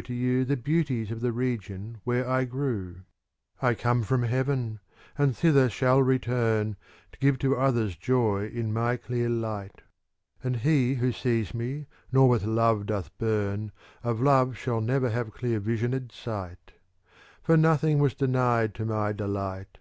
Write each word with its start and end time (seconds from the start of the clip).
To 0.00 0.04
assume, 0.14 0.38
with 0.48 0.64
Fraticelli, 0.64 1.68
98 2.08 2.48
CANZONIERE 2.48 3.04
I 3.60 3.74
come 3.74 4.02
from 4.02 4.22
Heaven, 4.22 4.80
and 5.18 5.36
thither 5.36 5.68
shall 5.68 6.02
return, 6.02 6.76
To 7.12 7.18
give 7.18 7.38
to 7.40 7.58
others 7.58 7.96
joy 7.96 8.46
in 8.46 8.72
my 8.72 8.96
clear 8.96 9.28
light: 9.28 9.82
^ 9.82 9.82
And 10.42 10.56
he 10.56 10.94
who 10.94 11.12
sees 11.12 11.52
me, 11.52 11.84
nor 12.10 12.30
with 12.30 12.46
love 12.46 12.86
doth 12.86 13.10
burn, 13.18 13.72
Of 14.02 14.22
love 14.22 14.56
shall 14.56 14.80
never 14.80 15.10
have 15.10 15.34
clear 15.34 15.60
visioned 15.60 16.12
sight: 16.12 16.72
For 17.42 17.58
nothing 17.58 17.98
was 17.98 18.14
denied 18.14 18.74
to 18.76 18.86
my 18.86 19.12
delight. 19.12 19.76